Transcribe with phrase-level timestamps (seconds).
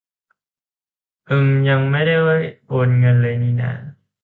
[1.25, 2.15] เอิ่ม ยังไม่ได้
[2.67, 3.71] โอนเงินเลยนี่นา